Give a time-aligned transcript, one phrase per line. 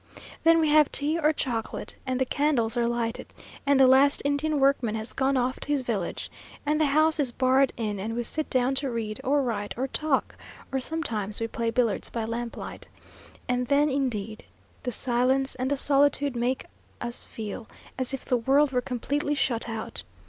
[0.43, 3.31] Then we have tea or chocolate and the candles are lighted
[3.67, 6.31] and the last Indian workman has gone off to his village
[6.65, 9.87] and the house is barred in, and we sit down to read, or write or
[9.87, 10.33] talk,
[10.71, 12.87] or sometimes we play billiards by lamp light.
[13.47, 14.45] And then indeed
[14.81, 16.65] the silence and the solitude make
[16.99, 17.67] us feel
[17.99, 20.01] as if the world were completely shut out.